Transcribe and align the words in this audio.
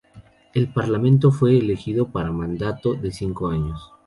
El 0.55 0.67
parlamento 0.73 1.31
fue 1.31 1.59
elegido 1.59 2.07
para 2.11 2.31
un 2.31 2.37
mandato 2.37 2.95
de 2.95 3.11
cinco 3.11 3.49
años. 3.49 3.91